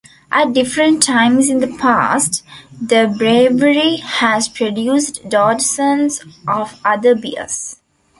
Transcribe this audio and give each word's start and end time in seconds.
At 0.31 0.53
different 0.53 1.03
times 1.03 1.47
in 1.47 1.59
the 1.59 1.77
past, 1.77 2.41
the 2.81 3.05
brewery 3.15 3.97
has 3.97 4.49
produced 4.49 5.29
dozens 5.29 6.23
of 6.47 6.79
other 6.83 7.13
beers. 7.13 7.75